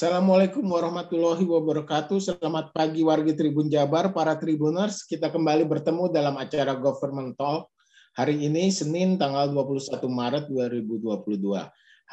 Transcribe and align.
Assalamualaikum 0.00 0.64
warahmatullahi 0.64 1.44
wabarakatuh. 1.44 2.24
Selamat 2.24 2.72
pagi 2.72 3.04
wargi 3.04 3.36
Tribun 3.36 3.68
Jabar, 3.68 4.16
para 4.16 4.32
Tribuners. 4.32 5.04
Kita 5.04 5.28
kembali 5.28 5.68
bertemu 5.68 6.08
dalam 6.08 6.40
acara 6.40 6.72
Government 6.72 7.36
Talk. 7.36 7.68
Hari 8.16 8.48
ini 8.48 8.72
Senin 8.72 9.20
tanggal 9.20 9.52
21 9.52 10.00
Maret 10.08 10.48
2022. 10.48 11.52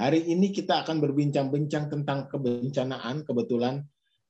Hari 0.03 0.19
ini 0.19 0.51
kita 0.51 0.83
akan 0.83 0.99
berbincang-bincang 0.99 1.87
tentang 1.87 2.27
kebencanaan 2.27 3.23
kebetulan 3.23 3.79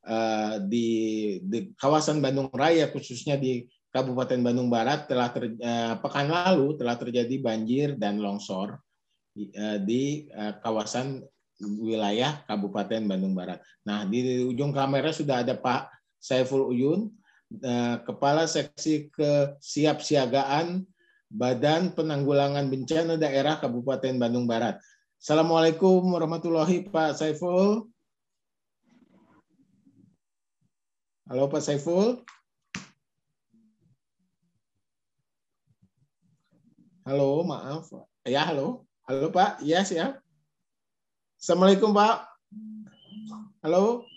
uh, 0.05 0.61
di, 0.61 1.41
di 1.41 1.73
kawasan 1.81 2.21
Bandung 2.21 2.53
Raya 2.53 2.93
khususnya 2.93 3.41
di 3.41 3.65
Kabupaten 3.89 4.37
Bandung 4.37 4.69
Barat 4.69 5.09
telah 5.09 5.33
ter, 5.33 5.57
uh, 5.57 5.97
pekan 5.97 6.29
lalu 6.29 6.77
telah 6.77 6.93
terjadi 6.93 7.41
banjir 7.41 7.97
dan 7.97 8.21
longsor 8.21 8.77
uh, 9.33 9.77
di 9.81 10.29
kawasan 10.61 11.25
wilayah 11.61 12.45
Kabupaten 12.45 13.01
Bandung 13.09 13.33
Barat. 13.33 13.61
Nah, 13.81 14.05
di 14.05 14.45
ujung 14.45 14.69
kamera 14.69 15.09
sudah 15.09 15.41
ada 15.41 15.57
Pak 15.57 15.89
Saiful 16.21 16.69
Uyun, 16.69 17.09
eh, 17.57 17.97
Kepala 18.05 18.45
Seksi 18.45 19.09
Kesiapsiagaan 19.13 20.85
Badan 21.27 21.91
Penanggulangan 21.91 22.69
Bencana 22.69 23.17
Daerah 23.17 23.57
Kabupaten 23.57 24.15
Bandung 24.21 24.45
Barat. 24.45 24.77
Assalamualaikum 25.17 26.05
warahmatullahi 26.13 26.85
Pak 26.87 27.17
Saiful. 27.17 27.89
Halo 31.27 31.43
Pak 31.49 31.59
Saiful. 31.65 32.21
Halo, 37.07 37.39
maaf. 37.47 37.87
Ya, 38.27 38.43
halo. 38.43 38.83
Halo 39.07 39.31
Pak. 39.31 39.63
Yes 39.63 39.95
ya. 39.95 40.19
Assalamualaikum 41.37 41.93
Pak. 41.93 42.17
Halo. 43.61 44.09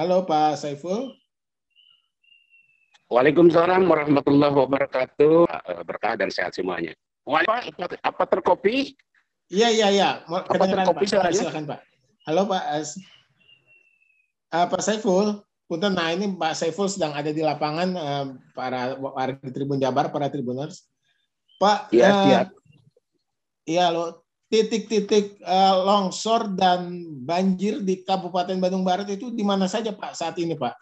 Halo 0.00 0.24
Pak 0.24 0.56
Saiful. 0.56 1.12
Waalaikumsalam 3.12 3.84
warahmatullahi 3.84 4.54
wabarakatuh. 4.56 5.44
Eh, 5.44 5.82
berkah 5.84 6.16
dan 6.16 6.32
sehat 6.32 6.56
semuanya. 6.56 6.96
Pak, 7.28 7.76
apa 8.00 8.24
terkopi? 8.32 8.96
Iya, 9.52 9.68
iya, 9.76 9.88
iya. 9.92 10.10
Apa 10.24 10.64
terkopi 10.64 11.04
Pak. 11.04 11.36
Silakan 11.36 11.68
Pak. 11.68 11.84
Halo 12.24 12.48
Pak. 12.48 12.64
Uh, 14.56 14.66
Pak 14.72 14.80
Saiful. 14.80 15.44
Punten, 15.70 15.94
nah 15.94 16.10
ini 16.10 16.26
Pak 16.34 16.58
Saiful 16.58 16.90
sedang 16.90 17.14
ada 17.14 17.30
di 17.30 17.46
lapangan 17.46 17.94
uh, 17.94 18.26
para 18.58 18.98
warga 18.98 19.38
Tribun 19.54 19.78
Jabar, 19.78 20.10
para 20.10 20.26
Tribuners. 20.26 20.90
Pak, 21.62 21.94
ya, 21.94 22.10
uh. 22.10 22.50
Iya 23.62 23.94
lo 23.94 24.26
titik-titik 24.50 25.38
uh, 25.46 25.86
longsor 25.86 26.58
dan 26.58 27.06
banjir 27.22 27.86
di 27.86 28.02
Kabupaten 28.02 28.58
Bandung 28.58 28.82
Barat 28.82 29.06
itu 29.14 29.30
di 29.30 29.46
mana 29.46 29.70
saja 29.70 29.94
Pak 29.94 30.18
saat 30.18 30.34
ini 30.42 30.58
Pak? 30.58 30.74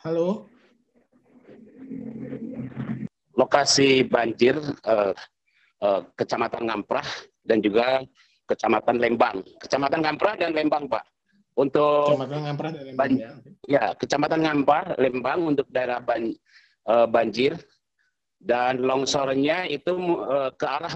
Halo. 0.00 0.48
Lokasi 3.36 4.00
banjir 4.08 4.56
uh, 4.88 5.12
uh, 5.84 6.00
Kecamatan 6.16 6.72
Ngamprah 6.72 7.35
dan 7.46 7.62
juga 7.62 8.02
Kecamatan 8.46 9.02
Lembang. 9.02 9.42
Kecamatan 9.58 10.06
Ngamprah 10.06 10.34
dan 10.38 10.54
Lembang, 10.54 10.86
Pak. 10.86 11.02
Untuk 11.58 12.14
Kecamatan 12.14 12.40
Ngamprah 12.46 12.70
dan 12.70 12.84
Lembang. 12.86 13.10
ya. 13.18 13.30
ya, 13.66 13.84
Kecamatan 13.98 14.40
Ngamprah, 14.46 14.84
Lembang 15.02 15.40
untuk 15.50 15.66
daerah 15.74 15.98
ban, 15.98 16.30
uh, 16.86 17.06
banjir 17.10 17.58
dan 18.38 18.78
longsornya 18.84 19.66
itu 19.66 19.96
uh, 20.22 20.54
ke 20.54 20.66
arah 20.66 20.94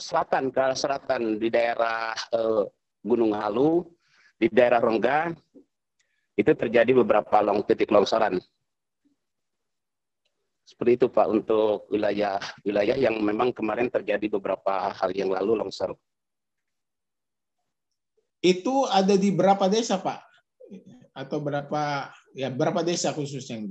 selatan, 0.00 0.50
ke 0.50 0.58
arah 0.58 0.78
selatan 0.78 1.38
di 1.38 1.46
daerah 1.46 2.14
uh, 2.34 2.66
Gunung 3.06 3.38
Halu, 3.38 3.86
di 4.38 4.50
daerah 4.50 4.82
Rongga 4.82 5.30
itu 6.38 6.54
terjadi 6.54 6.94
beberapa 7.02 7.42
long 7.42 7.62
titik 7.66 7.90
longsoran. 7.90 8.38
Seperti 10.68 11.00
itu 11.00 11.06
Pak 11.08 11.26
untuk 11.32 11.88
wilayah-wilayah 11.88 13.00
yang 13.00 13.16
memang 13.24 13.56
kemarin 13.56 13.88
terjadi 13.88 14.36
beberapa 14.36 14.92
hal 14.92 15.16
yang 15.16 15.32
lalu 15.32 15.56
longsor. 15.56 15.96
Itu 18.44 18.84
ada 18.84 19.16
di 19.16 19.32
berapa 19.32 19.64
desa 19.72 19.96
Pak? 19.96 20.20
Atau 21.16 21.40
berapa 21.40 22.12
ya 22.36 22.52
berapa 22.52 22.84
desa 22.84 23.16
khususnya? 23.16 23.64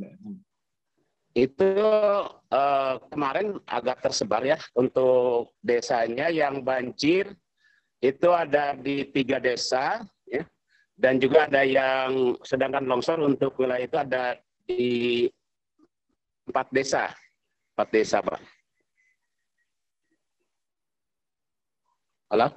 Itu 1.38 1.70
uh, 2.34 2.94
kemarin 3.14 3.62
agak 3.70 4.02
tersebar 4.02 4.42
ya 4.42 4.58
untuk 4.74 5.54
desanya 5.62 6.34
yang 6.34 6.66
banjir 6.66 7.30
itu 8.02 8.30
ada 8.34 8.74
di 8.74 9.06
tiga 9.14 9.38
desa 9.38 10.02
ya 10.26 10.42
dan 10.98 11.22
juga 11.22 11.46
ada 11.46 11.62
yang 11.62 12.34
sedangkan 12.42 12.90
longsor 12.90 13.22
untuk 13.22 13.54
wilayah 13.62 13.86
itu 13.86 13.98
ada 14.02 14.24
di 14.66 15.30
empat 16.48 16.72
desa, 16.72 17.12
empat 17.76 17.90
desa 17.92 18.24
pak. 18.24 18.40
Halo? 22.28 22.52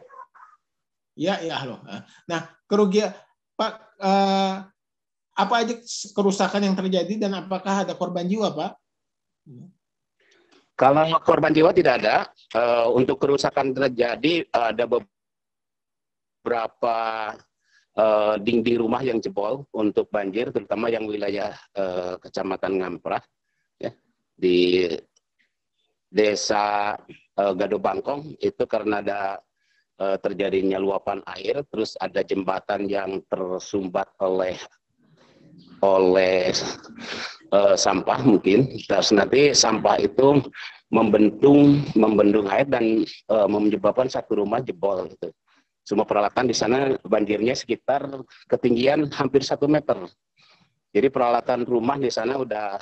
Ya, 1.15 1.39
ya, 1.45 1.63
halo. 1.63 1.79
Nah, 2.27 2.51
kerugian 2.67 3.15
Pak, 3.55 3.73
eh, 4.01 4.55
apa 5.37 5.55
aja 5.61 5.77
kerusakan 6.17 6.65
yang 6.65 6.73
terjadi 6.73 7.29
dan 7.29 7.45
apakah 7.45 7.85
ada 7.85 7.93
korban 7.93 8.25
jiwa, 8.25 8.57
Pak? 8.57 8.73
Kalau 10.81 11.13
korban 11.21 11.53
jiwa 11.53 11.77
tidak 11.77 12.01
ada. 12.01 12.25
Uh, 12.51 12.91
untuk 12.99 13.23
kerusakan 13.23 13.71
terjadi 13.71 14.43
ada 14.49 14.83
beberapa 14.91 16.99
uh, 17.95 18.35
dinding 18.41 18.81
rumah 18.81 19.05
yang 19.05 19.21
jebol 19.23 19.69
untuk 19.77 20.09
banjir, 20.11 20.51
terutama 20.51 20.91
yang 20.91 21.07
wilayah 21.07 21.55
uh, 21.77 22.17
Kecamatan 22.19 22.81
Ngamprah 22.81 23.23
di 24.41 24.89
desa 26.11 26.97
uh, 27.37 27.53
Gado 27.55 27.79
Bangkong 27.79 28.35
itu 28.41 28.65
karena 28.65 29.05
ada 29.05 29.21
uh, 30.01 30.17
terjadinya 30.19 30.81
luapan 30.81 31.21
air, 31.37 31.63
terus 31.69 31.95
ada 32.01 32.25
jembatan 32.25 32.89
yang 32.89 33.21
tersumbat 33.29 34.09
oleh 34.19 34.57
oleh 35.81 36.53
uh, 37.53 37.77
sampah 37.77 38.21
mungkin, 38.25 38.69
terus 38.85 39.13
nanti 39.13 39.53
sampah 39.53 40.01
itu 40.01 40.41
membendung 40.91 41.85
membendung 41.95 42.51
air 42.51 42.67
dan 42.67 43.07
uh, 43.31 43.47
menyebabkan 43.47 44.11
satu 44.11 44.43
rumah 44.43 44.61
jebol 44.65 45.07
gitu. 45.09 45.31
Semua 45.87 46.05
peralatan 46.05 46.47
di 46.47 46.55
sana 46.55 46.97
banjirnya 47.03 47.57
sekitar 47.57 48.05
ketinggian 48.51 49.09
hampir 49.15 49.41
satu 49.41 49.67
meter. 49.67 49.97
Jadi 50.91 51.09
peralatan 51.09 51.63
rumah 51.65 51.97
di 51.97 52.11
sana 52.11 52.37
udah 52.37 52.77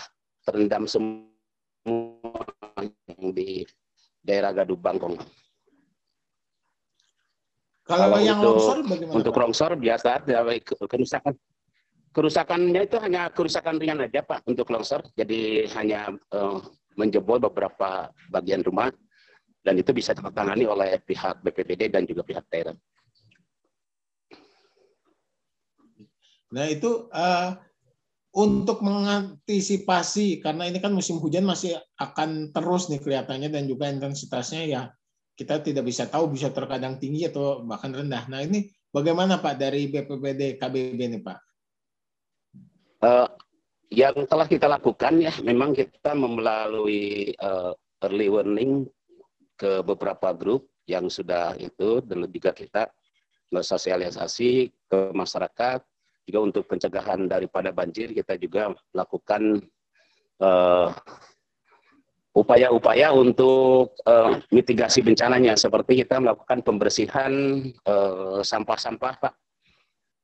terendam 0.49 0.89
semua 0.89 2.43
yang 2.81 3.29
di 3.37 3.69
daerah 4.25 4.57
Gaduh 4.57 4.81
Bangkong. 4.81 5.21
Kalau, 7.85 8.13
Kalau 8.13 8.19
yang 8.21 8.41
untuk, 8.41 8.53
longsor 8.57 8.79
bagaimana? 8.85 9.17
Untuk 9.17 9.33
Pak? 9.33 9.43
longsor 9.45 9.71
biasa 9.77 10.09
kerusakan 10.89 11.35
kerusakannya 12.13 12.83
itu 12.85 12.97
hanya 13.01 13.33
kerusakan 13.33 13.77
ringan 13.77 14.05
aja 14.05 14.25
Pak 14.25 14.45
untuk 14.49 14.69
longsor. 14.73 15.05
Jadi 15.17 15.69
hanya 15.77 16.13
uh, 16.33 16.61
menjebol 16.97 17.41
beberapa 17.41 18.13
bagian 18.33 18.65
rumah 18.65 18.93
dan 19.65 19.77
itu 19.77 19.93
bisa 19.93 20.13
tertangani 20.13 20.65
oleh 20.65 21.01
pihak 21.05 21.45
BPBD 21.45 21.93
dan 21.93 22.05
juga 22.05 22.25
pihak 22.25 22.45
daerah. 22.49 22.77
Nah 26.49 26.65
itu 26.69 27.09
uh, 27.13 27.57
untuk 28.37 28.85
mengantisipasi 28.85 30.45
karena 30.45 30.69
ini 30.69 30.79
kan 30.79 30.93
musim 30.93 31.17
hujan 31.17 31.49
masih 31.49 31.81
akan 31.97 32.53
terus 32.53 32.93
nih 32.93 33.01
kelihatannya 33.01 33.49
dan 33.49 33.65
juga 33.65 33.89
intensitasnya 33.89 34.63
ya 34.69 34.83
kita 35.39 35.63
tidak 35.63 35.87
bisa 35.87 36.11
tahu 36.11 36.35
bisa 36.35 36.51
terkadang 36.51 36.99
tinggi 36.99 37.31
atau 37.31 37.63
bahkan 37.63 37.95
rendah. 37.95 38.27
Nah 38.27 38.43
ini 38.43 38.69
bagaimana 38.91 39.39
Pak 39.39 39.55
dari 39.55 39.87
BPBD 39.87 40.59
KBB 40.59 40.99
ini 40.99 41.19
Pak? 41.23 41.39
Uh, 42.99 43.31
yang 43.89 44.27
telah 44.27 44.51
kita 44.51 44.67
lakukan 44.67 45.23
ya 45.23 45.33
memang 45.47 45.73
kita 45.73 46.13
melalui 46.19 47.31
uh, 47.39 47.73
early 48.03 48.29
warning 48.29 48.91
ke 49.55 49.81
beberapa 49.87 50.35
grup 50.35 50.67
yang 50.91 51.07
sudah 51.07 51.55
itu 51.57 52.03
dan 52.03 52.27
juga 52.29 52.51
kita 52.53 52.83
sosialisasi 53.49 54.69
ke 54.91 54.99
masyarakat 55.17 55.81
juga 56.29 56.53
untuk 56.53 56.69
pencegahan 56.69 57.25
daripada 57.25 57.73
banjir 57.73 58.13
kita 58.13 58.37
juga 58.37 58.77
melakukan 58.93 59.65
eh, 60.45 60.89
upaya-upaya 62.39 63.11
untuk 63.11 63.99
uh, 64.07 64.39
mitigasi 64.55 65.03
bencananya 65.03 65.59
seperti 65.59 66.07
kita 66.07 66.23
melakukan 66.23 66.63
pembersihan 66.63 67.33
eh, 67.67 68.41
sampah-sampah 68.47 69.15
Pak 69.19 69.35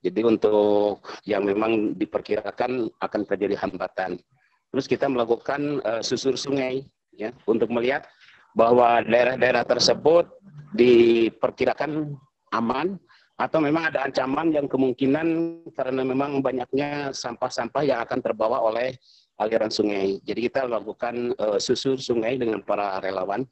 Jadi 0.04 0.20
untuk 0.20 1.00
yang 1.24 1.48
memang 1.48 1.96
diperkirakan 1.96 2.92
akan 3.00 3.20
terjadi 3.24 3.56
hambatan. 3.56 4.20
Terus 4.68 4.84
kita 4.84 5.08
melakukan 5.08 5.80
uh, 5.80 6.04
susur 6.04 6.36
sungai 6.36 6.84
ya 7.16 7.32
untuk 7.48 7.72
melihat 7.72 8.04
bahwa 8.52 9.00
daerah-daerah 9.00 9.64
tersebut 9.64 10.28
diperkirakan 10.76 12.20
aman 12.52 13.00
atau 13.34 13.58
memang 13.58 13.90
ada 13.90 14.06
ancaman 14.06 14.54
yang 14.54 14.70
kemungkinan 14.70 15.26
karena 15.74 16.02
memang 16.06 16.38
banyaknya 16.38 17.10
sampah-sampah 17.10 17.82
yang 17.82 17.98
akan 18.06 18.22
terbawa 18.22 18.62
oleh 18.62 18.94
aliran 19.42 19.70
sungai. 19.70 20.22
Jadi 20.22 20.46
kita 20.46 20.70
lakukan 20.70 21.34
uh, 21.42 21.58
susur 21.58 21.98
sungai 21.98 22.38
dengan 22.38 22.62
para 22.62 23.02
relawan 23.02 23.42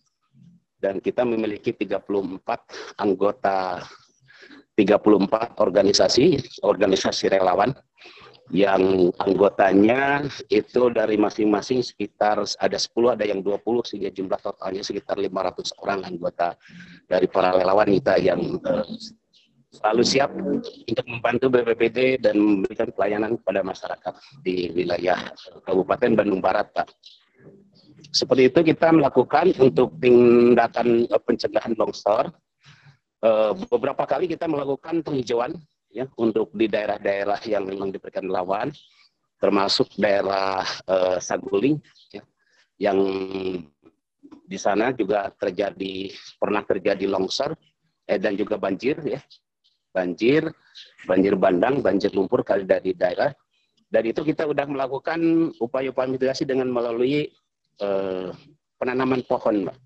dan 0.78 1.02
kita 1.02 1.26
memiliki 1.26 1.74
34 1.74 3.02
anggota 3.02 3.82
34 4.78 5.58
organisasi, 5.58 6.38
organisasi 6.62 7.28
relawan 7.28 7.74
yang 8.50 9.08
anggotanya 9.22 10.26
itu 10.50 10.90
dari 10.90 11.16
masing-masing 11.16 11.80
sekitar 11.80 12.42
ada 12.42 12.78
10, 12.78 13.14
ada 13.16 13.24
yang 13.24 13.40
20 13.40 13.62
sehingga 13.86 14.10
jumlah 14.10 14.40
totalnya 14.42 14.82
sekitar 14.84 15.16
500 15.16 15.72
orang 15.82 16.00
anggota 16.04 16.58
dari 17.06 17.26
para 17.30 17.54
relawan 17.54 17.88
kita 17.88 18.18
yang 18.18 18.58
uh, 18.66 18.84
selalu 19.72 20.02
siap 20.04 20.30
untuk 20.36 21.06
membantu 21.08 21.48
BPPD 21.48 22.20
dan 22.20 22.36
memberikan 22.36 22.92
pelayanan 22.92 23.40
kepada 23.40 23.60
masyarakat 23.64 24.14
di 24.44 24.68
wilayah 24.76 25.32
Kabupaten 25.64 26.12
Bandung 26.12 26.44
Barat, 26.44 26.68
Pak. 26.76 26.92
Seperti 28.12 28.52
itu 28.52 28.60
kita 28.60 28.92
melakukan 28.92 29.56
untuk 29.56 29.96
tindakan 29.96 31.08
eh, 31.08 31.22
pencegahan 31.24 31.72
longsor 31.74 32.28
Eh, 33.22 33.52
beberapa 33.70 34.02
kali 34.02 34.26
kita 34.26 34.50
melakukan 34.50 34.98
penghijauan 35.06 35.54
ya 35.94 36.10
untuk 36.18 36.50
di 36.58 36.66
daerah-daerah 36.66 37.38
yang 37.46 37.70
memang 37.70 37.94
diberikan 37.94 38.26
lawan 38.26 38.74
termasuk 39.38 39.90
daerah 39.94 40.62
uh, 40.90 41.18
Saguling 41.22 41.78
ya, 42.10 42.22
yang 42.82 42.98
di 44.46 44.58
sana 44.58 44.90
juga 44.90 45.30
terjadi 45.34 46.10
pernah 46.34 46.66
terjadi 46.66 47.06
longsor 47.10 47.54
eh, 48.10 48.18
dan 48.18 48.34
juga 48.34 48.58
banjir 48.58 48.98
ya 49.06 49.22
banjir 49.92 50.48
banjir 51.04 51.36
bandang 51.36 51.84
banjir 51.84 52.10
lumpur 52.16 52.40
kali 52.40 52.64
dari 52.64 52.96
daerah 52.96 53.30
dan 53.92 54.02
itu 54.08 54.24
kita 54.24 54.48
sudah 54.48 54.64
melakukan 54.64 55.52
upaya-upaya 55.60 56.08
mitigasi 56.08 56.48
dengan 56.48 56.72
melalui 56.72 57.28
uh, 57.84 58.32
penanaman 58.80 59.20
pohon 59.28 59.68
Mbak. 59.68 59.78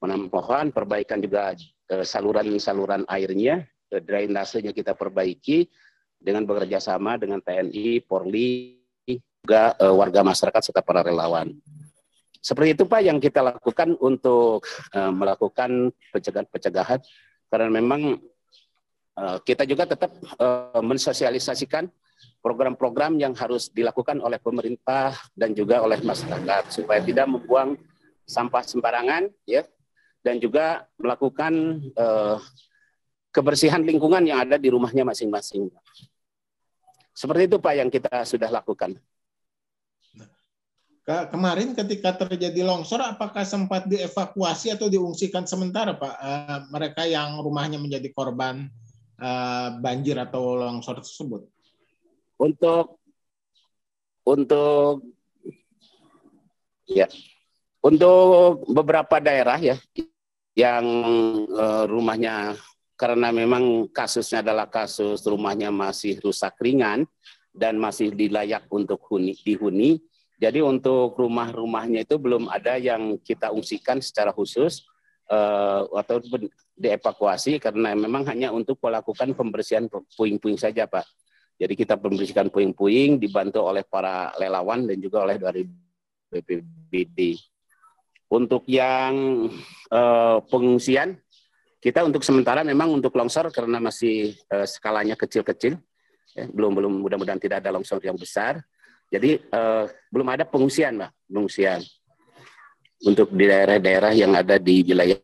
penanaman 0.00 0.30
pohon 0.32 0.66
perbaikan 0.72 1.20
juga 1.20 1.52
Eh, 1.92 2.06
saluran-saluran 2.08 3.04
airnya, 3.04 3.68
eh, 3.92 4.00
drainasenya 4.00 4.72
kita 4.72 4.96
perbaiki 4.96 5.68
dengan 6.16 6.48
bekerja 6.48 6.80
sama 6.80 7.20
dengan 7.20 7.44
TNI, 7.44 8.00
Polri, 8.08 8.80
juga 9.42 9.74
uh, 9.82 9.90
warga 9.90 10.22
masyarakat 10.22 10.70
serta 10.70 10.86
para 10.86 11.02
relawan. 11.02 11.50
Seperti 12.38 12.78
itu 12.78 12.86
Pak 12.86 13.02
yang 13.02 13.18
kita 13.18 13.42
lakukan 13.42 13.98
untuk 13.98 14.62
uh, 14.94 15.10
melakukan 15.10 15.90
pencegahan-pencegahan 16.14 17.02
karena 17.50 17.68
memang 17.74 18.22
kita 19.44 19.68
juga 19.68 19.84
tetap 19.84 20.08
uh, 20.40 20.80
mensosialisasikan 20.80 21.84
program-program 22.40 23.20
yang 23.20 23.36
harus 23.36 23.68
dilakukan 23.68 24.18
oleh 24.24 24.40
pemerintah 24.40 25.14
dan 25.36 25.52
juga 25.52 25.84
oleh 25.84 26.00
masyarakat 26.00 26.72
supaya 26.72 26.98
tidak 27.04 27.28
membuang 27.28 27.76
sampah 28.24 28.64
sembarangan 28.64 29.28
ya 29.44 29.68
dan 30.24 30.40
juga 30.40 30.86
melakukan 30.96 31.82
uh, 31.98 32.38
kebersihan 33.34 33.84
lingkungan 33.84 34.22
yang 34.24 34.48
ada 34.48 34.56
di 34.56 34.72
rumahnya 34.72 35.04
masing-masing. 35.04 35.68
Seperti 37.12 37.52
itu 37.52 37.56
Pak 37.60 37.74
yang 37.76 37.90
kita 37.92 38.24
sudah 38.24 38.48
lakukan. 38.48 38.96
Kemarin 41.02 41.74
ketika 41.74 42.14
terjadi 42.14 42.62
longsor, 42.62 43.02
apakah 43.02 43.42
sempat 43.42 43.90
dievakuasi 43.90 44.70
atau 44.70 44.86
diungsikan 44.86 45.42
sementara 45.42 45.98
Pak 45.98 46.14
mereka 46.70 47.02
yang 47.02 47.42
rumahnya 47.42 47.82
menjadi 47.82 48.06
korban 48.14 48.70
uh, 49.22 49.78
banjir 49.78 50.18
atau 50.18 50.58
longsor 50.58 50.98
tersebut? 50.98 51.46
Untuk 52.42 52.98
untuk 54.26 55.06
ya 56.90 57.06
untuk 57.82 58.66
beberapa 58.70 59.22
daerah 59.22 59.58
ya 59.58 59.78
yang 60.58 60.84
uh, 61.50 61.86
rumahnya 61.86 62.58
karena 62.94 63.34
memang 63.34 63.90
kasusnya 63.90 64.46
adalah 64.46 64.70
kasus 64.70 65.26
rumahnya 65.26 65.74
masih 65.74 66.22
rusak 66.22 66.54
ringan 66.62 67.02
dan 67.50 67.76
masih 67.76 68.14
dilayak 68.14 68.64
untuk 68.70 69.02
huni, 69.10 69.34
dihuni. 69.42 70.00
Jadi 70.38 70.58
untuk 70.58 71.14
rumah-rumahnya 71.18 72.02
itu 72.02 72.18
belum 72.18 72.50
ada 72.50 72.74
yang 72.78 73.18
kita 73.22 73.54
ungsikan 73.54 74.02
secara 74.02 74.34
khusus 74.34 74.86
uh, 75.32 75.88
atau 75.96 76.20
dievakuasi 76.76 77.56
karena 77.56 77.96
memang 77.96 78.28
hanya 78.28 78.52
untuk 78.52 78.76
melakukan 78.84 79.32
pembersihan 79.32 79.88
puing-puing 79.88 80.60
saja, 80.60 80.84
Pak. 80.84 81.08
Jadi 81.56 81.74
kita 81.78 81.96
membersihkan 81.96 82.52
puing-puing 82.52 83.16
dibantu 83.16 83.64
oleh 83.64 83.86
para 83.86 84.34
relawan 84.36 84.84
dan 84.84 84.98
juga 85.00 85.24
oleh 85.24 85.36
dari 85.40 85.62
BPBD. 86.32 87.38
Untuk 88.32 88.64
yang 88.64 89.46
uh, 89.92 90.40
pengungsian, 90.48 91.20
kita 91.78 92.00
untuk 92.02 92.24
sementara 92.24 92.64
memang 92.64 92.88
untuk 92.88 93.12
longsor 93.12 93.52
karena 93.52 93.78
masih 93.78 94.32
uh, 94.48 94.64
skalanya 94.64 95.12
kecil-kecil, 95.12 95.76
ya, 96.32 96.44
belum 96.48 96.72
belum 96.72 96.92
mudah-mudahan 97.04 97.38
tidak 97.38 97.60
ada 97.60 97.76
longsor 97.76 98.00
yang 98.00 98.16
besar. 98.16 98.64
Jadi 99.12 99.36
uh, 99.52 99.84
belum 100.08 100.24
ada 100.32 100.48
pengungsian, 100.48 100.96
Mbak, 100.96 101.10
pengungsian 101.28 101.84
untuk 103.02 103.28
di 103.34 103.44
daerah-daerah 103.50 104.12
yang 104.14 104.32
ada 104.34 104.56
di 104.56 104.82
wilayah 104.86 105.18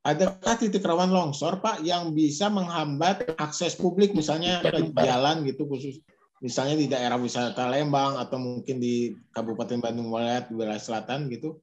Adakah 0.00 0.56
titik 0.56 0.80
rawan 0.80 1.12
longsor, 1.12 1.60
Pak, 1.60 1.84
yang 1.84 2.16
bisa 2.16 2.48
menghambat 2.48 3.36
akses 3.36 3.76
publik, 3.76 4.16
misalnya 4.16 4.64
ke 4.64 4.96
jalan 4.96 5.44
gitu 5.44 5.68
khusus? 5.68 6.00
misalnya 6.40 6.74
di 6.76 6.88
daerah 6.88 7.20
wisata 7.20 7.68
Lembang 7.68 8.16
atau 8.16 8.40
mungkin 8.40 8.80
di 8.80 9.12
Kabupaten 9.30 9.78
Bandung 9.78 10.08
Barat, 10.08 10.48
wilayah 10.48 10.80
selatan 10.80 11.28
gitu, 11.28 11.60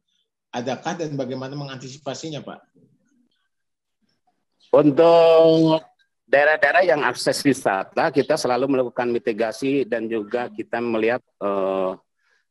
adakah 0.53 0.93
dan 0.95 1.17
bagaimana 1.17 1.57
mengantisipasinya, 1.57 2.45
Pak? 2.45 2.61
Untuk 4.77 5.81
daerah-daerah 6.27 6.83
yang 6.83 7.01
akses 7.07 7.39
wisata, 7.39 8.11
kita 8.11 8.35
selalu 8.35 8.67
melakukan 8.67 9.07
mitigasi 9.07 9.87
dan 9.87 10.11
juga 10.11 10.51
kita 10.51 10.83
melihat 10.83 11.23
daerah 11.39 12.03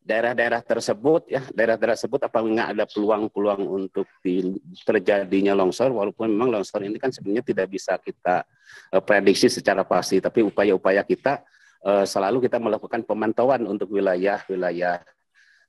daerah-daerah 0.06 0.62
tersebut, 0.62 1.26
ya 1.26 1.42
daerah-daerah 1.50 1.98
tersebut 1.98 2.30
apabila 2.30 2.70
ada 2.70 2.86
peluang-peluang 2.86 3.66
untuk 3.66 4.06
di, 4.22 4.54
terjadinya 4.86 5.50
longsor, 5.58 5.90
walaupun 5.90 6.30
memang 6.30 6.54
longsor 6.54 6.86
ini 6.86 6.94
kan 6.94 7.10
sebenarnya 7.10 7.42
tidak 7.42 7.66
bisa 7.66 7.98
kita 7.98 8.46
uh, 8.94 9.02
prediksi 9.02 9.50
secara 9.50 9.82
pasti, 9.82 10.22
tapi 10.22 10.46
upaya-upaya 10.46 11.02
kita 11.02 11.42
uh, 11.82 12.06
selalu 12.06 12.46
kita 12.46 12.62
melakukan 12.62 13.02
pemantauan 13.02 13.66
untuk 13.66 13.92
wilayah-wilayah 13.92 15.02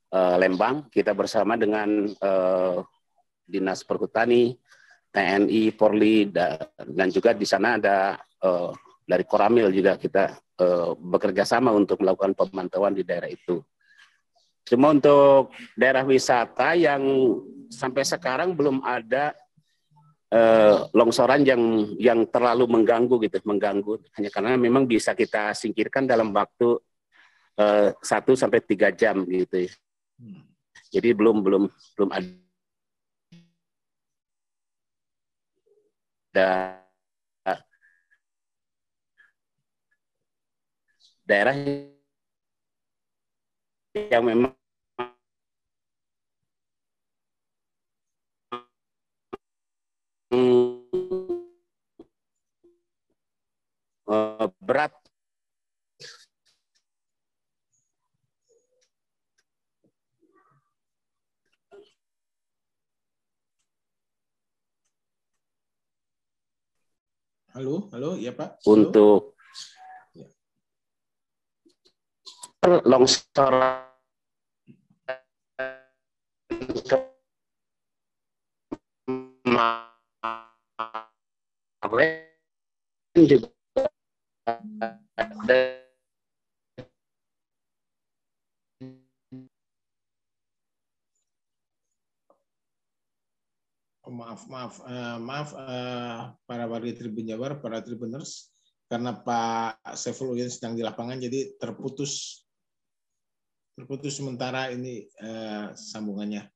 Lembang. 0.08 0.88
Kita 0.88 1.12
bersama 1.12 1.60
dengan 1.60 2.08
Dinas 3.44 3.84
Perhutani, 3.84 4.56
TNI, 5.12 5.74
Polri, 5.74 6.30
dan 6.30 7.08
juga 7.10 7.34
di 7.34 7.48
sana 7.48 7.80
ada 7.80 8.20
uh, 8.44 8.72
dari 9.08 9.24
Koramil 9.24 9.72
juga 9.72 9.96
kita 9.96 10.36
uh, 10.60 10.92
bekerja 10.94 11.48
sama 11.48 11.72
untuk 11.72 12.04
melakukan 12.04 12.36
pemantauan 12.36 12.94
di 12.94 13.02
daerah 13.08 13.32
itu. 13.32 13.64
Cuma 14.68 14.92
untuk 14.92 15.56
daerah 15.80 16.04
wisata 16.04 16.76
yang 16.76 17.00
sampai 17.72 18.04
sekarang 18.04 18.52
belum 18.52 18.84
ada 18.84 19.32
eh, 20.28 20.76
longsoran 20.92 21.48
yang 21.48 21.96
yang 21.96 22.28
terlalu 22.28 22.68
mengganggu 22.68 23.16
gitu, 23.24 23.40
mengganggu 23.48 23.96
hanya 24.20 24.28
karena 24.28 24.60
memang 24.60 24.84
bisa 24.84 25.16
kita 25.16 25.56
singkirkan 25.56 26.04
dalam 26.04 26.36
waktu 26.36 26.84
satu 28.04 28.36
sampai 28.36 28.60
tiga 28.60 28.92
jam 28.92 29.24
gitu. 29.24 29.72
Ya. 29.72 29.72
Jadi 30.92 31.16
belum 31.16 31.48
belum 31.48 31.64
belum 31.96 32.10
ada 32.12 32.47
daerah 41.28 41.56
yang 43.98 44.24
memang 44.24 44.54
Halo, 67.88 68.20
ya 68.20 68.36
Pak. 68.36 68.60
Halo. 68.68 68.74
Untuk 68.76 69.22
longsoran 72.68 73.88
kemarin 81.80 83.24
juga 83.24 83.57
maaf, 94.10 94.48
maaf, 94.50 94.74
uh, 94.84 95.18
maaf 95.22 95.50
uh, 95.54 96.34
para 96.48 96.66
warga 96.66 96.92
Tribun 96.96 97.28
Jabar, 97.28 97.60
para 97.62 97.84
Tribuners, 97.84 98.50
karena 98.88 99.16
Pak 99.16 99.96
Saiful 99.96 100.34
Uyan 100.34 100.52
sedang 100.52 100.74
di 100.74 100.84
lapangan, 100.84 101.20
jadi 101.20 101.56
terputus 101.60 102.44
terputus 103.78 104.18
sementara 104.18 104.74
ini 104.74 105.06
uh, 105.22 105.70
sambungannya. 105.78 106.50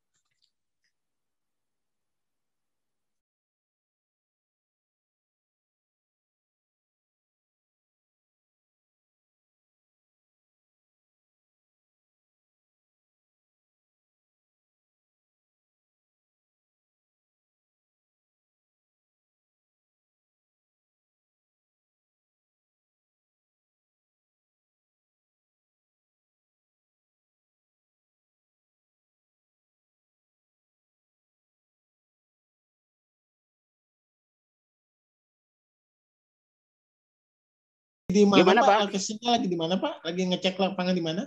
Di 38.11 38.27
mana 38.27 38.43
Gimana, 38.43 38.61
Pak? 38.61 38.77
Lokasinya 38.91 39.29
lagi 39.39 39.47
di 39.47 39.57
mana, 39.57 39.79
Pak? 39.79 39.93
Lagi 40.03 40.21
ngecek 40.27 40.59
lapangan 40.59 40.93
di 40.93 41.03
mana? 41.03 41.23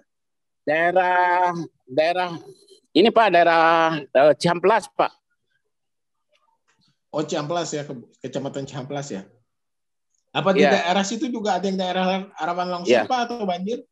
Daerah 0.64 1.52
daerah 1.88 2.30
ini 2.94 3.08
Pak, 3.10 3.26
daerah 3.34 3.98
uh, 3.98 4.32
Ciamplas, 4.38 4.86
Pak. 4.92 5.12
Oh, 7.10 7.26
Ciamplas 7.26 7.74
ya, 7.74 7.82
ke, 7.82 7.94
Kecamatan 8.22 8.68
Ciamplas 8.68 9.10
ya. 9.10 9.26
Apa 10.34 10.50
di 10.54 10.62
ya. 10.62 10.70
daerah 10.70 11.06
situ 11.06 11.30
juga 11.30 11.58
ada 11.58 11.66
yang 11.66 11.78
daerah 11.78 12.26
rawan 12.34 12.68
longsor 12.70 12.90
ya. 12.90 13.06
Pak 13.06 13.20
atau 13.30 13.46
banjir? 13.46 13.82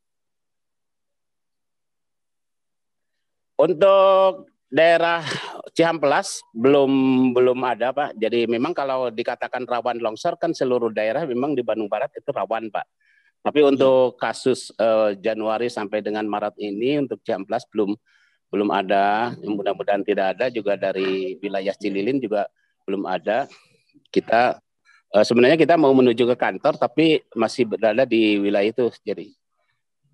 Untuk 3.58 4.50
daerah 4.70 5.22
Cihamplas 5.73 6.45
belum 6.52 6.93
belum 7.33 7.59
ada 7.64 7.97
Pak. 7.97 8.12
Jadi 8.21 8.45
memang 8.45 8.76
kalau 8.76 9.09
dikatakan 9.09 9.64
rawan 9.64 10.05
longsor 10.05 10.37
kan 10.37 10.52
seluruh 10.52 10.93
daerah 10.93 11.25
memang 11.25 11.57
di 11.57 11.64
Bandung 11.64 11.88
Barat 11.88 12.12
itu 12.12 12.29
rawan 12.29 12.69
Pak. 12.69 12.85
Tapi 13.43 13.59
iya. 13.59 13.69
untuk 13.73 14.21
kasus 14.21 14.71
uh, 14.79 15.17
Januari 15.19 15.67
sampai 15.67 15.99
dengan 15.99 16.29
Maret 16.29 16.55
ini 16.62 17.00
untuk 17.02 17.25
Cihamplas 17.26 17.67
belum 17.73 17.97
belum 18.52 18.69
ada. 18.69 19.33
Mudah-mudahan 19.41 20.05
tidak 20.05 20.38
ada 20.38 20.47
juga 20.52 20.76
dari 20.76 21.41
wilayah 21.41 21.75
Cililin 21.75 22.21
juga 22.21 22.47
belum 22.85 23.09
ada. 23.09 23.49
Kita 24.12 24.61
uh, 25.17 25.25
sebenarnya 25.25 25.57
kita 25.57 25.81
mau 25.81 25.91
menuju 25.97 26.29
ke 26.33 26.37
kantor 26.37 26.76
tapi 26.76 27.25
masih 27.33 27.64
berada 27.64 28.05
di 28.05 28.38
wilayah 28.38 28.71
itu. 28.71 28.87
Jadi 29.02 29.33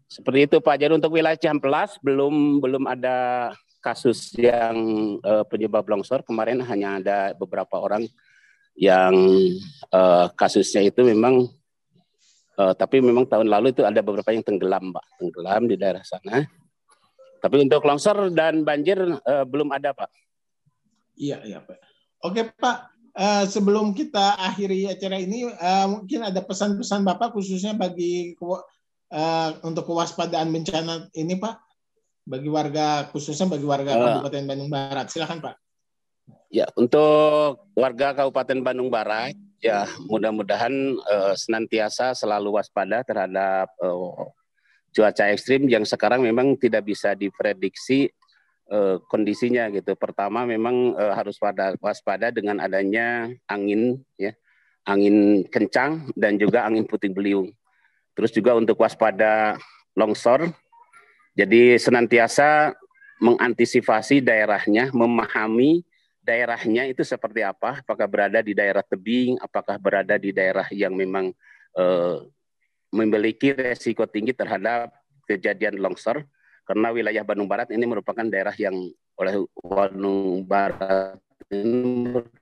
seperti 0.09 0.49
itu 0.49 0.57
Pak. 0.63 0.79
Jadi 0.81 0.97
untuk 0.97 1.13
wilayah 1.13 1.37
Cihamplas 1.37 2.01
belum 2.01 2.65
belum 2.65 2.89
ada 2.89 3.51
kasus 3.79 4.35
yang 4.35 4.77
uh, 5.23 5.47
penyebab 5.47 5.87
longsor 5.87 6.27
kemarin 6.27 6.59
hanya 6.63 6.99
ada 6.99 7.19
beberapa 7.35 7.79
orang 7.79 8.07
yang 8.79 9.15
uh, 9.91 10.31
kasusnya 10.39 10.87
itu 10.87 11.03
memang 11.03 11.51
uh, 12.59 12.75
tapi 12.75 13.03
memang 13.03 13.27
tahun 13.27 13.51
lalu 13.51 13.75
itu 13.75 13.83
ada 13.83 14.03
beberapa 14.03 14.31
yang 14.31 14.47
tenggelam 14.47 14.95
pak 14.95 15.07
tenggelam 15.19 15.63
di 15.67 15.75
daerah 15.79 16.03
sana. 16.07 16.47
Tapi 17.39 17.55
untuk 17.63 17.87
longsor 17.87 18.35
dan 18.35 18.67
banjir 18.67 18.99
uh, 18.99 19.47
belum 19.47 19.71
ada 19.71 19.95
pak. 19.95 20.11
Iya 21.15 21.43
iya 21.47 21.59
pak. 21.63 21.79
Oke 22.23 22.51
pak. 22.55 22.95
Uh, 23.19 23.43
sebelum 23.51 23.99
kita 23.99 24.39
akhiri 24.39 24.87
acara 24.95 25.19
ini 25.19 25.51
uh, 25.51 25.87
mungkin 25.91 26.23
ada 26.23 26.39
pesan-pesan 26.39 27.03
bapak 27.03 27.35
khususnya 27.35 27.75
bagi 27.75 28.39
uh, 28.39 29.51
untuk 29.67 29.91
kewaspadaan 29.91 30.55
bencana 30.55 31.11
ini 31.19 31.35
pak 31.35 31.59
bagi 32.29 32.53
warga 32.53 33.09
khususnya 33.09 33.49
bagi 33.49 33.65
warga 33.65 33.97
uh, 33.97 34.01
Kabupaten 34.21 34.45
Bandung 34.45 34.69
Barat. 34.69 35.07
Silakan 35.09 35.41
Pak. 35.41 35.55
Ya, 36.53 36.69
untuk 36.77 37.73
warga 37.73 38.13
Kabupaten 38.13 38.61
Bandung 38.61 38.93
Barat, 38.93 39.33
ya 39.65 39.89
mudah-mudahan 40.09 40.73
uh, 41.09 41.33
senantiasa 41.33 42.13
selalu 42.13 42.61
waspada 42.61 43.01
terhadap 43.01 43.73
uh, 43.81 44.29
cuaca 44.93 45.25
ekstrim 45.33 45.65
yang 45.69 45.89
sekarang 45.89 46.21
memang 46.21 46.57
tidak 46.61 46.85
bisa 46.85 47.17
diprediksi 47.17 48.13
uh, 48.73 49.01
kondisinya 49.09 49.73
gitu. 49.73 49.97
Pertama 49.97 50.45
memang 50.45 50.97
uh, 50.97 51.13
harus 51.17 51.41
pada 51.41 51.77
waspada 51.81 52.29
dengan 52.29 52.61
adanya 52.61 53.29
angin 53.49 54.05
ya, 54.21 54.37
angin 54.85 55.49
kencang 55.49 56.13
dan 56.13 56.37
juga 56.37 56.69
angin 56.69 56.85
puting 56.85 57.13
beliung. 57.13 57.49
Terus 58.17 58.33
juga 58.33 58.57
untuk 58.57 58.81
waspada 58.81 59.57
longsor 59.97 60.49
jadi 61.39 61.79
senantiasa 61.79 62.75
mengantisipasi 63.23 64.19
daerahnya, 64.19 64.91
memahami 64.91 65.87
daerahnya 66.19 66.91
itu 66.91 67.07
seperti 67.07 67.47
apa, 67.47 67.79
apakah 67.79 68.11
berada 68.11 68.43
di 68.43 68.59
daerah 68.59 68.83
tebing, 68.83 69.39
apakah 69.39 69.79
berada 69.79 70.19
di 70.19 70.35
daerah 70.35 70.67
yang 70.75 70.99
memang 70.99 71.31
eh, 71.79 72.19
memiliki 72.91 73.55
resiko 73.55 74.03
tinggi 74.11 74.35
terhadap 74.35 74.91
kejadian 75.31 75.79
longsor, 75.79 76.27
karena 76.67 76.91
wilayah 76.91 77.23
Bandung 77.23 77.47
Barat 77.47 77.71
ini 77.71 77.87
merupakan 77.87 78.27
daerah 78.27 78.53
yang 78.59 78.75
oleh 79.15 79.35
Bandung 79.63 80.43
Barat 80.43 81.23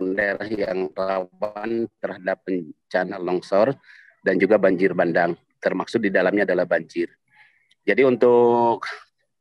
daerah 0.00 0.48
yang 0.50 0.90
rawan 0.90 1.86
terhadap 2.02 2.42
bencana 2.42 3.22
longsor 3.22 3.76
dan 4.24 4.34
juga 4.40 4.58
banjir 4.58 4.96
bandang, 4.96 5.38
termasuk 5.62 6.02
di 6.02 6.10
dalamnya 6.10 6.42
adalah 6.42 6.66
banjir. 6.66 7.06
Jadi 7.86 8.02
untuk 8.02 8.82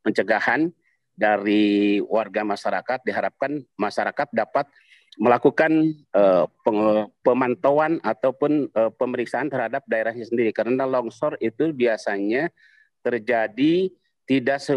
pencegahan 0.05 0.69
dari 1.17 1.97
warga 2.05 2.45
masyarakat 2.45 3.01
diharapkan 3.01 3.63
masyarakat 3.73 4.27
dapat 4.29 4.69
melakukan 5.15 5.95
uh, 6.11 6.45
pemantauan 7.23 8.03
ataupun 8.03 8.67
uh, 8.75 8.91
pemeriksaan 8.99 9.47
terhadap 9.47 9.81
daerahnya 9.87 10.27
sendiri 10.27 10.51
karena 10.51 10.83
longsor 10.83 11.39
itu 11.39 11.71
biasanya 11.71 12.51
terjadi 12.99 13.89
tidak 14.27 14.59
se 14.59 14.75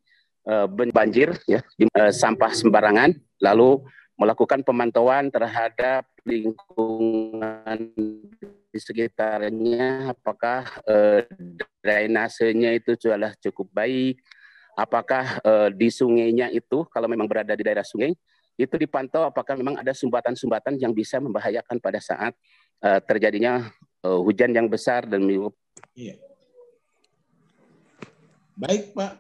uh, 0.50 0.66
banjir 0.70 1.38
ya 1.46 1.62
uh, 1.94 2.10
sampah 2.10 2.50
sembarangan 2.54 3.14
lalu 3.38 3.86
melakukan 4.18 4.64
pemantauan 4.66 5.30
terhadap 5.30 6.06
lingkungan 6.26 7.94
di 8.74 8.80
sekitarnya 8.80 10.10
apakah 10.14 10.66
uh, 10.90 11.22
drainasenya 11.82 12.74
itu 12.78 12.96
sudah 12.98 13.34
cukup 13.38 13.70
baik 13.74 14.18
apakah 14.74 15.38
di 15.70 15.94
sungainya 15.94 16.50
itu 16.50 16.82
kalau 16.90 17.06
memang 17.06 17.30
berada 17.30 17.54
di 17.54 17.62
daerah 17.62 17.86
sungai 17.86 18.18
itu 18.58 18.76
dipantau 18.78 19.26
apakah 19.26 19.58
memang 19.58 19.82
ada 19.82 19.92
sumbatan-sumbatan 19.92 20.78
yang 20.78 20.94
bisa 20.94 21.18
membahayakan 21.18 21.82
pada 21.82 21.98
saat 21.98 22.38
uh, 22.86 23.02
terjadinya 23.02 23.70
uh, 24.06 24.20
hujan 24.22 24.54
yang 24.54 24.70
besar 24.70 25.10
dan 25.10 25.26
Iya. 25.98 26.18
Baik 28.54 28.94
Pak. 28.94 29.14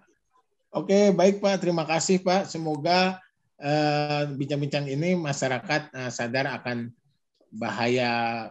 Oke 0.74 1.10
baik 1.14 1.42
Pak. 1.42 1.62
Terima 1.62 1.86
kasih 1.86 2.22
Pak. 2.22 2.50
Semoga 2.50 3.18
eh, 3.58 4.24
bincang-bincang 4.30 4.86
uh, 4.90 4.94
ini 4.94 5.18
masyarakat 5.18 5.90
uh, 5.94 6.10
sadar 6.14 6.50
akan 6.50 6.94
bahaya 7.54 8.50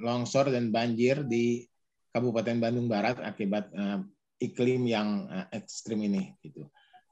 longsor 0.00 0.48
dan 0.48 0.72
banjir 0.72 1.24
di 1.24 1.68
Kabupaten 2.12 2.56
Bandung 2.56 2.88
Barat 2.88 3.20
akibat 3.20 3.68
uh, 3.76 4.00
iklim 4.40 4.88
yang 4.88 5.28
uh, 5.28 5.46
ekstrim 5.52 6.00
ini. 6.04 6.32
Gitu. 6.40 6.64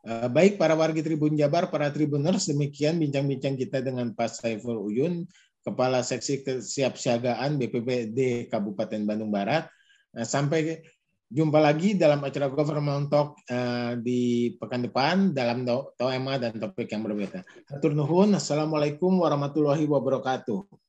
Eh, 0.07 0.31
baik 0.31 0.55
para 0.55 0.79
warga 0.79 1.03
Tribun 1.03 1.35
Jabar, 1.35 1.67
para 1.67 1.91
Tribuners, 1.91 2.47
demikian 2.47 3.03
bincang-bincang 3.03 3.59
kita 3.59 3.83
dengan 3.83 4.15
Pak 4.15 4.39
Saiful 4.39 4.79
Uyun, 4.79 5.27
Kepala 5.67 6.07
Seksi 6.07 6.47
Kesiapsiagaan 6.47 7.59
BPBD 7.59 8.47
Kabupaten 8.47 9.03
Bandung 9.03 9.35
Barat. 9.35 9.67
Eh, 10.15 10.23
sampai 10.23 10.79
jumpa 11.27 11.59
lagi 11.59 11.99
dalam 11.99 12.23
acara 12.23 12.47
Government 12.47 13.11
Talk 13.11 13.43
eh, 13.51 13.99
di 13.99 14.55
pekan 14.55 14.87
depan 14.87 15.35
dalam 15.35 15.67
tema 15.99 16.39
dan 16.39 16.55
topik 16.55 16.87
yang 16.87 17.03
berbeda. 17.03 17.43
Hatur 17.67 17.91
nuhun. 17.91 18.31
Assalamualaikum 18.39 19.11
warahmatullahi 19.11 19.91
wabarakatuh. 19.91 20.86